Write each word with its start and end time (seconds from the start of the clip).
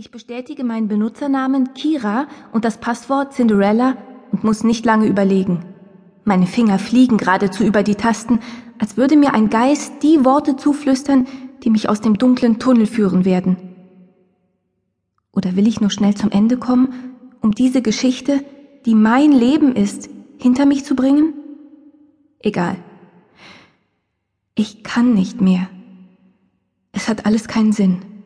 Ich 0.00 0.12
bestätige 0.12 0.62
meinen 0.62 0.86
Benutzernamen 0.86 1.74
Kira 1.74 2.28
und 2.52 2.64
das 2.64 2.78
Passwort 2.78 3.32
Cinderella 3.32 3.96
und 4.30 4.44
muss 4.44 4.62
nicht 4.62 4.84
lange 4.84 5.08
überlegen. 5.08 5.64
Meine 6.22 6.46
Finger 6.46 6.78
fliegen 6.78 7.16
geradezu 7.16 7.64
über 7.64 7.82
die 7.82 7.96
Tasten, 7.96 8.38
als 8.78 8.96
würde 8.96 9.16
mir 9.16 9.34
ein 9.34 9.50
Geist 9.50 10.04
die 10.04 10.24
Worte 10.24 10.54
zuflüstern, 10.54 11.26
die 11.64 11.70
mich 11.70 11.88
aus 11.88 12.00
dem 12.00 12.16
dunklen 12.16 12.60
Tunnel 12.60 12.86
führen 12.86 13.24
werden. 13.24 13.56
Oder 15.32 15.56
will 15.56 15.66
ich 15.66 15.80
nur 15.80 15.90
schnell 15.90 16.14
zum 16.14 16.30
Ende 16.30 16.58
kommen, 16.58 16.94
um 17.40 17.50
diese 17.50 17.82
Geschichte, 17.82 18.44
die 18.86 18.94
mein 18.94 19.32
Leben 19.32 19.74
ist, 19.74 20.08
hinter 20.36 20.64
mich 20.64 20.84
zu 20.84 20.94
bringen? 20.94 21.34
Egal. 22.38 22.76
Ich 24.54 24.84
kann 24.84 25.14
nicht 25.14 25.40
mehr. 25.40 25.68
Es 26.92 27.08
hat 27.08 27.26
alles 27.26 27.48
keinen 27.48 27.72
Sinn. 27.72 28.17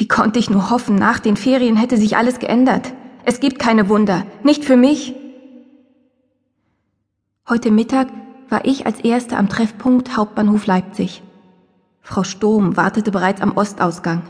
Wie 0.00 0.08
konnte 0.08 0.38
ich 0.38 0.48
nur 0.48 0.70
hoffen, 0.70 0.94
nach 0.96 1.18
den 1.18 1.36
Ferien 1.36 1.76
hätte 1.76 1.98
sich 1.98 2.16
alles 2.16 2.38
geändert? 2.38 2.94
Es 3.26 3.38
gibt 3.38 3.58
keine 3.58 3.90
Wunder, 3.90 4.24
nicht 4.42 4.64
für 4.64 4.78
mich. 4.78 5.14
Heute 7.46 7.70
Mittag 7.70 8.08
war 8.48 8.64
ich 8.64 8.86
als 8.86 9.00
Erste 9.00 9.36
am 9.36 9.50
Treffpunkt 9.50 10.16
Hauptbahnhof 10.16 10.64
Leipzig. 10.64 11.22
Frau 12.00 12.24
Sturm 12.24 12.78
wartete 12.78 13.10
bereits 13.10 13.42
am 13.42 13.54
Ostausgang. 13.54 14.22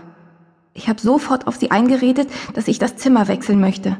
Ich 0.74 0.88
habe 0.88 1.00
sofort 1.00 1.46
auf 1.46 1.54
sie 1.54 1.70
eingeredet, 1.70 2.28
dass 2.54 2.66
ich 2.66 2.80
das 2.80 2.96
Zimmer 2.96 3.28
wechseln 3.28 3.60
möchte. 3.60 3.96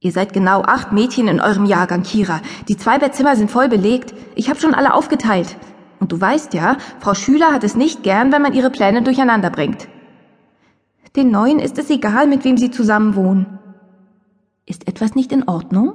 Ihr 0.00 0.10
seid 0.10 0.32
genau 0.32 0.62
acht 0.62 0.90
Mädchen 0.90 1.28
in 1.28 1.40
eurem 1.40 1.66
Jahrgang, 1.66 2.02
Kira. 2.02 2.40
Die 2.66 2.76
Zweibettzimmer 2.76 3.36
sind 3.36 3.52
voll 3.52 3.68
belegt. 3.68 4.12
Ich 4.34 4.50
habe 4.50 4.58
schon 4.58 4.74
alle 4.74 4.92
aufgeteilt. 4.92 5.56
Und 6.00 6.10
du 6.10 6.20
weißt 6.20 6.52
ja, 6.54 6.78
Frau 6.98 7.14
Schüler 7.14 7.52
hat 7.52 7.62
es 7.62 7.76
nicht 7.76 8.02
gern, 8.02 8.32
wenn 8.32 8.42
man 8.42 8.54
ihre 8.54 8.70
Pläne 8.70 9.02
durcheinander 9.02 9.50
bringt. 9.50 9.86
Den 11.16 11.30
Neuen 11.30 11.58
ist 11.58 11.78
es 11.78 11.90
egal, 11.90 12.26
mit 12.26 12.44
wem 12.44 12.56
sie 12.56 12.70
zusammen 12.70 13.16
wohnen. 13.16 13.58
Ist 14.66 14.86
etwas 14.86 15.14
nicht 15.14 15.32
in 15.32 15.48
Ordnung? 15.48 15.94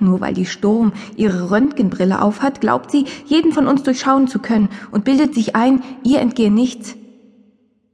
Nur 0.00 0.20
weil 0.20 0.34
die 0.34 0.46
Sturm 0.46 0.92
ihre 1.16 1.50
Röntgenbrille 1.50 2.20
aufhat, 2.20 2.60
glaubt 2.60 2.90
sie, 2.90 3.04
jeden 3.26 3.52
von 3.52 3.66
uns 3.66 3.82
durchschauen 3.82 4.26
zu 4.28 4.38
können 4.38 4.68
und 4.90 5.04
bildet 5.04 5.34
sich 5.34 5.54
ein, 5.54 5.82
ihr 6.02 6.20
entgehe 6.20 6.50
nichts. 6.50 6.96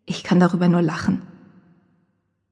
Ich 0.07 0.23
kann 0.25 0.41
darüber 0.41 0.69
nur 0.69 0.83
lachen. 0.83 1.23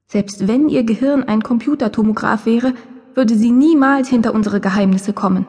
Selbst 0.07 0.49
wenn 0.49 0.69
ihr 0.69 0.85
Gehirn 0.85 1.25
ein 1.25 1.43
Computertomograph 1.43 2.47
wäre, 2.47 2.75
würde 3.15 3.35
sie 3.35 3.51
niemals 3.51 4.09
hinter 4.09 4.35
unsere 4.35 4.61
Geheimnisse 4.61 5.13
kommen. 5.13 5.47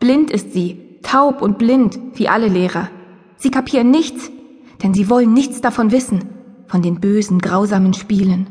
Blind 0.00 0.30
ist 0.30 0.52
sie, 0.52 0.98
taub 1.02 1.42
und 1.42 1.58
blind, 1.58 1.98
wie 2.14 2.28
alle 2.28 2.48
Lehrer. 2.48 2.88
Sie 3.36 3.50
kapieren 3.50 3.90
nichts, 3.90 4.30
denn 4.82 4.94
sie 4.94 5.08
wollen 5.08 5.32
nichts 5.32 5.60
davon 5.60 5.92
wissen, 5.92 6.24
von 6.72 6.80
den 6.80 7.00
bösen, 7.00 7.38
grausamen 7.38 7.92
Spielen. 7.92 8.46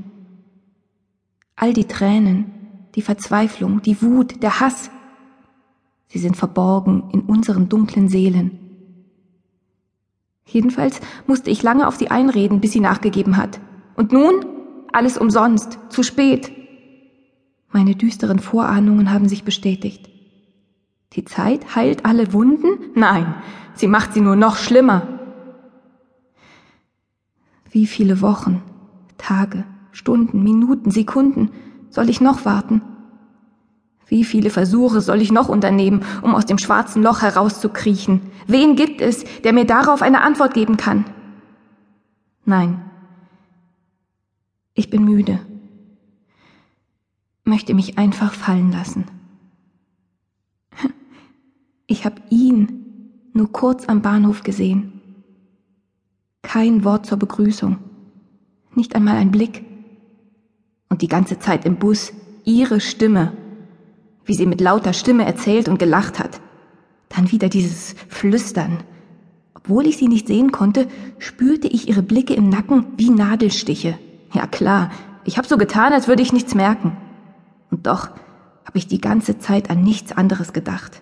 All 1.55 1.73
die 1.73 1.87
Tränen, 1.87 2.53
die 2.93 3.01
Verzweiflung, 3.01 3.81
die 3.81 3.99
Wut, 3.99 4.43
der 4.43 4.59
Hass, 4.59 4.91
sie 6.07 6.19
sind 6.19 6.37
verborgen 6.37 7.05
in 7.13 7.21
unseren 7.21 7.67
dunklen 7.67 8.09
Seelen. 8.09 8.59
Jedenfalls 10.45 11.01
musste 11.25 11.49
ich 11.49 11.63
lange 11.63 11.87
auf 11.87 11.95
sie 11.95 12.11
einreden, 12.11 12.61
bis 12.61 12.73
sie 12.73 12.79
nachgegeben 12.79 13.37
hat. 13.37 13.59
Und 13.95 14.11
nun? 14.11 14.45
Alles 14.93 15.17
umsonst, 15.17 15.79
zu 15.89 16.03
spät. 16.03 16.51
Meine 17.71 17.95
düsteren 17.95 18.37
Vorahnungen 18.37 19.11
haben 19.11 19.29
sich 19.29 19.43
bestätigt. 19.43 20.11
Die 21.13 21.25
Zeit 21.25 21.75
heilt 21.75 22.05
alle 22.05 22.33
Wunden? 22.33 22.91
Nein, 22.93 23.33
sie 23.73 23.87
macht 23.87 24.13
sie 24.13 24.21
nur 24.21 24.35
noch 24.35 24.57
schlimmer. 24.57 25.20
Wie 27.71 27.87
viele 27.87 28.21
Wochen, 28.21 28.61
Tage, 29.17 29.63
Stunden, 29.93 30.43
Minuten, 30.43 30.91
Sekunden 30.91 31.51
soll 31.89 32.09
ich 32.09 32.19
noch 32.19 32.43
warten? 32.43 32.81
Wie 34.07 34.25
viele 34.25 34.49
Versuche 34.49 34.99
soll 34.99 35.21
ich 35.21 35.31
noch 35.31 35.47
unternehmen, 35.47 36.03
um 36.21 36.35
aus 36.35 36.45
dem 36.45 36.57
schwarzen 36.57 37.01
Loch 37.01 37.21
herauszukriechen? 37.21 38.21
Wen 38.45 38.75
gibt 38.75 38.99
es, 38.99 39.23
der 39.43 39.53
mir 39.53 39.65
darauf 39.65 40.01
eine 40.01 40.21
Antwort 40.21 40.53
geben 40.53 40.75
kann? 40.75 41.05
Nein. 42.43 42.81
Ich 44.73 44.89
bin 44.89 45.05
müde. 45.05 45.39
Möchte 47.45 47.73
mich 47.73 47.97
einfach 47.97 48.33
fallen 48.33 48.73
lassen. 48.73 49.05
Ich 51.87 52.05
habe 52.05 52.21
ihn 52.29 53.29
nur 53.33 53.51
kurz 53.51 53.87
am 53.87 54.01
Bahnhof 54.01 54.43
gesehen. 54.43 55.00
Kein 56.41 56.83
Wort 56.83 57.05
zur 57.05 57.17
Begrüßung, 57.17 57.77
nicht 58.75 58.95
einmal 58.95 59.17
ein 59.17 59.31
Blick. 59.31 59.63
Und 60.89 61.01
die 61.01 61.07
ganze 61.07 61.39
Zeit 61.39 61.65
im 61.65 61.77
Bus 61.77 62.11
ihre 62.43 62.81
Stimme, 62.81 63.33
wie 64.25 64.33
sie 64.33 64.45
mit 64.45 64.59
lauter 64.59 64.93
Stimme 64.93 65.25
erzählt 65.25 65.69
und 65.69 65.79
gelacht 65.79 66.19
hat. 66.19 66.41
Dann 67.09 67.31
wieder 67.31 67.49
dieses 67.49 67.95
Flüstern. 68.09 68.79
Obwohl 69.53 69.85
ich 69.85 69.97
sie 69.97 70.07
nicht 70.07 70.27
sehen 70.27 70.51
konnte, 70.51 70.87
spürte 71.19 71.67
ich 71.67 71.87
ihre 71.87 72.01
Blicke 72.01 72.33
im 72.33 72.49
Nacken 72.49 72.85
wie 72.97 73.09
Nadelstiche. 73.09 73.97
Ja 74.33 74.47
klar, 74.47 74.91
ich 75.23 75.37
habe 75.37 75.47
so 75.47 75.57
getan, 75.57 75.93
als 75.93 76.07
würde 76.07 76.23
ich 76.23 76.33
nichts 76.33 76.55
merken. 76.55 76.97
Und 77.69 77.87
doch 77.87 78.09
habe 78.65 78.77
ich 78.77 78.87
die 78.87 79.01
ganze 79.01 79.37
Zeit 79.37 79.69
an 79.69 79.83
nichts 79.83 80.11
anderes 80.11 80.53
gedacht. 80.53 81.01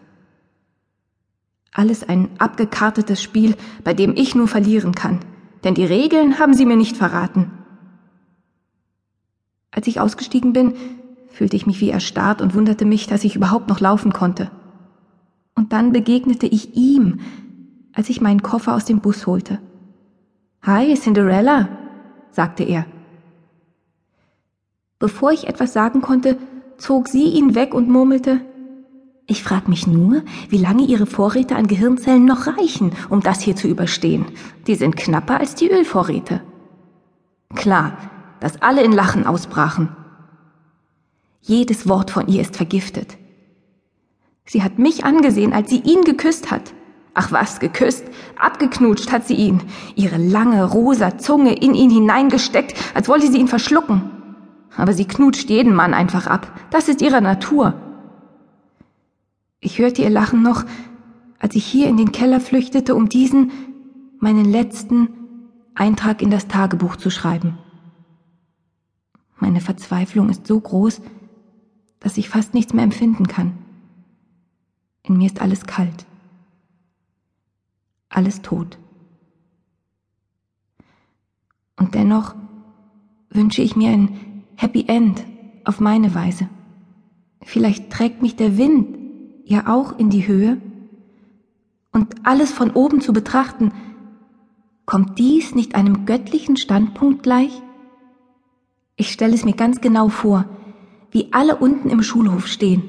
Alles 1.72 2.08
ein 2.08 2.30
abgekartetes 2.40 3.22
Spiel, 3.22 3.56
bei 3.84 3.94
dem 3.94 4.16
ich 4.16 4.36
nur 4.36 4.48
verlieren 4.48 4.96
kann, 4.96 5.20
denn 5.64 5.76
die 5.76 5.86
Regeln 5.86 6.40
haben 6.40 6.54
sie 6.54 6.66
mir 6.66 6.76
nicht 6.76 6.98
verraten. 6.98 7.52
Als 9.72 9.88
ich 9.88 10.00
ausgestiegen 10.00 10.52
bin, 10.52 10.74
fühlte 11.30 11.56
ich 11.56 11.68
mich 11.68 11.80
wie 11.80 11.92
erstarrt 11.92 12.42
und 12.42 12.56
wunderte 12.56 12.86
mich, 12.86 13.08
dass 13.08 13.24
ich 13.24 13.36
überhaupt 13.36 13.70
noch 13.70 13.80
laufen 13.80 14.12
konnte. 14.12 14.50
Und 15.56 15.74
dann 15.74 15.92
begegnete 15.92 16.48
ich 16.48 16.76
ihm, 16.76 17.20
als 17.94 18.10
ich 18.10 18.20
meinen 18.20 18.42
Koffer 18.42 18.76
aus 18.76 18.86
dem 18.86 19.00
Bus 19.00 19.28
holte. 19.28 19.60
Hi, 20.64 20.94
Cinderella, 20.96 21.70
sagte 22.32 22.64
er. 22.64 22.86
Bevor 24.98 25.32
ich 25.32 25.48
etwas 25.48 25.72
sagen 25.72 26.02
konnte, 26.02 26.38
zog 26.78 27.08
sie 27.08 27.26
ihn 27.26 27.56
weg 27.56 27.74
und 27.74 27.90
murmelte 27.90 28.42
ich 29.30 29.44
frage 29.44 29.70
mich 29.70 29.86
nur, 29.86 30.24
wie 30.50 30.58
lange 30.58 30.84
Ihre 30.84 31.06
Vorräte 31.06 31.56
an 31.56 31.68
Gehirnzellen 31.68 32.26
noch 32.26 32.48
reichen, 32.48 32.94
um 33.10 33.22
das 33.22 33.42
hier 33.42 33.56
zu 33.56 33.68
überstehen. 33.68 34.26
Die 34.66 34.74
sind 34.74 34.98
knapper 34.98 35.40
als 35.40 35.54
die 35.54 35.70
Ölvorräte. 35.70 36.42
Klar, 37.54 37.96
dass 38.40 38.62
alle 38.64 38.84
in 38.84 38.92
Lachen 38.92 39.28
ausbrachen. 39.28 39.96
Jedes 41.42 41.88
Wort 41.88 42.10
von 42.10 42.28
ihr 42.28 42.42
ist 42.42 42.56
vergiftet. 42.56 43.18
Sie 44.46 44.64
hat 44.64 44.80
mich 44.80 45.06
angesehen, 45.06 45.54
als 45.54 45.70
sie 45.70 45.80
ihn 45.80 46.04
geküsst 46.04 46.50
hat. 46.50 46.74
Ach 47.14 47.32
was, 47.32 47.60
geküsst, 47.60 48.06
abgeknutscht 48.36 49.12
hat 49.12 49.28
sie 49.28 49.36
ihn, 49.36 49.62
ihre 49.96 50.18
lange 50.18 50.64
rosa 50.64 51.20
Zunge 51.20 51.54
in 51.54 51.76
ihn 51.76 51.92
hineingesteckt, 51.92 52.76
als 52.96 53.08
wollte 53.08 53.32
sie 53.32 53.38
ihn 53.38 53.48
verschlucken. 53.48 54.10
Aber 54.76 54.94
sie 54.94 55.06
knutscht 55.06 55.50
jeden 55.52 55.76
Mann 55.76 55.94
einfach 55.94 56.26
ab, 56.26 56.52
das 56.72 56.88
ist 56.88 57.02
ihre 57.04 57.22
Natur. 57.22 57.76
Ich 59.60 59.80
hörte 59.80 60.02
ihr 60.02 60.10
Lachen 60.10 60.42
noch, 60.42 60.64
als 61.40 61.56
ich 61.56 61.66
hier 61.66 61.88
in 61.88 61.98
den 61.98 62.12
Keller 62.12 62.40
flüchtete, 62.40 62.96
um 62.96 63.10
diesen, 63.10 63.52
meinen 64.20 64.46
letzten 64.46 65.10
Eintrag 65.76 66.22
in 66.22 66.30
das 66.30 66.48
Tagebuch 66.48 66.96
zu 66.96 67.10
schreiben. 67.10 67.58
Meine 69.38 69.62
Verzweiflung 69.62 70.30
ist 70.30 70.48
so 70.48 70.60
groß, 70.60 71.02
dass 72.00 72.18
ich 72.18 72.30
fast 72.30 72.54
nichts 72.54 72.74
mehr 72.74 72.84
empfinden 72.84 73.28
kann. 73.28 73.58
In 75.04 75.18
mir 75.18 75.26
ist 75.26 75.42
alles 75.42 75.66
kalt. 75.66 76.06
Alles 78.10 78.42
tot. 78.42 78.78
Und 81.78 81.96
dennoch 81.96 82.36
wünsche 83.30 83.62
ich 83.62 83.76
mir 83.76 83.92
ein 83.92 84.44
Happy 84.56 84.86
End 84.88 85.24
auf 85.64 85.80
meine 85.80 86.14
Weise. 86.16 86.50
Vielleicht 87.42 87.90
trägt 87.90 88.22
mich 88.22 88.36
der 88.36 88.58
Wind 88.58 88.99
ja 89.50 89.68
auch 89.68 89.98
in 89.98 90.10
die 90.10 90.28
Höhe? 90.28 90.58
Und 91.92 92.16
alles 92.24 92.52
von 92.52 92.72
oben 92.72 93.02
zu 93.02 93.14
betrachten, 93.14 93.72
kommt 94.86 95.18
dies 95.18 95.56
nicht 95.56 95.76
einem 95.76 96.06
göttlichen 96.06 96.56
Standpunkt 96.56 97.24
gleich? 97.24 97.62
Ich 98.96 99.12
stelle 99.12 99.34
es 99.34 99.46
mir 99.46 99.54
ganz 99.54 99.82
genau 99.82 100.10
vor, 100.10 100.46
wie 101.12 101.30
alle 101.32 101.56
unten 101.56 101.90
im 101.90 102.04
Schulhof 102.04 102.48
stehen. 102.48 102.84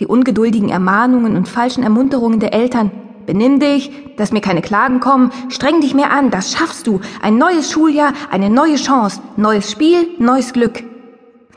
Die 0.00 0.06
ungeduldigen 0.06 0.70
Ermahnungen 0.70 1.36
und 1.36 1.48
falschen 1.48 1.82
Ermunterungen 1.82 2.40
der 2.40 2.54
Eltern. 2.54 2.90
Benimm 3.26 3.60
dich, 3.60 3.90
dass 4.16 4.32
mir 4.32 4.40
keine 4.40 4.62
Klagen 4.62 4.98
kommen, 4.98 5.30
streng 5.48 5.80
dich 5.80 5.94
mehr 5.94 6.10
an, 6.10 6.30
das 6.30 6.52
schaffst 6.52 6.86
du. 6.86 7.00
Ein 7.20 7.36
neues 7.36 7.70
Schuljahr, 7.70 8.14
eine 8.30 8.50
neue 8.50 8.76
Chance, 8.76 9.20
neues 9.36 9.70
Spiel, 9.70 10.08
neues 10.18 10.52
Glück. 10.52 10.82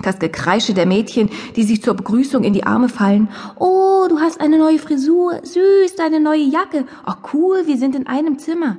Das 0.06 0.20
Gekreische 0.20 0.76
der 0.76 0.86
Mädchen, 0.86 1.32
die 1.56 1.64
sich 1.64 1.82
zur 1.82 1.96
Begrüßung 1.96 2.44
in 2.44 2.54
die 2.54 2.64
Arme 2.64 2.90
fallen. 2.90 3.28
Oh, 3.58 4.06
du 4.08 4.20
hast 4.20 4.40
eine 4.40 4.60
neue 4.60 4.78
Frisur. 4.78 5.40
Süß, 5.44 5.96
deine 5.98 6.20
neue 6.20 6.44
Jacke. 6.44 6.86
Oh, 7.08 7.14
cool, 7.34 7.66
wir 7.66 7.78
sind 7.78 7.96
in 7.96 8.06
einem 8.06 8.38
Zimmer. 8.38 8.78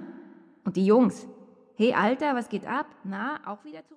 Und 0.65 0.77
die 0.77 0.87
Jungs. 0.87 1.27
Hey 1.75 1.95
Alter, 1.95 2.37
was 2.37 2.49
geht 2.49 2.65
ab? 2.65 2.87
Na, 3.03 3.41
auch 3.45 3.65
wieder 3.65 3.85
zurück? 3.85 3.95